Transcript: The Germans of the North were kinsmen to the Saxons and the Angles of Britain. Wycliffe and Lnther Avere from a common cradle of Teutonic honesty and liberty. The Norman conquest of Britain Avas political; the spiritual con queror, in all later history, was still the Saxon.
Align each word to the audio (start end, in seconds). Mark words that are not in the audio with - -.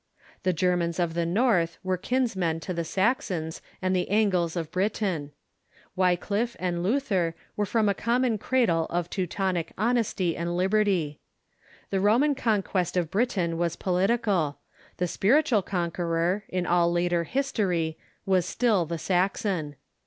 The 0.41 0.51
Germans 0.51 0.97
of 0.99 1.13
the 1.13 1.27
North 1.27 1.77
were 1.83 1.95
kinsmen 1.95 2.59
to 2.61 2.73
the 2.73 2.83
Saxons 2.83 3.61
and 3.83 3.95
the 3.95 4.09
Angles 4.09 4.55
of 4.55 4.71
Britain. 4.71 5.31
Wycliffe 5.95 6.55
and 6.59 6.83
Lnther 6.83 7.35
Avere 7.55 7.67
from 7.67 7.87
a 7.87 7.93
common 7.93 8.39
cradle 8.39 8.87
of 8.89 9.11
Teutonic 9.11 9.73
honesty 9.77 10.35
and 10.35 10.57
liberty. 10.57 11.19
The 11.91 11.99
Norman 11.99 12.33
conquest 12.33 12.97
of 12.97 13.11
Britain 13.11 13.59
Avas 13.59 13.77
political; 13.77 14.57
the 14.97 15.07
spiritual 15.07 15.61
con 15.61 15.91
queror, 15.91 16.41
in 16.49 16.65
all 16.65 16.91
later 16.91 17.23
history, 17.25 17.99
was 18.25 18.47
still 18.47 18.87
the 18.87 18.97
Saxon. 18.97 19.75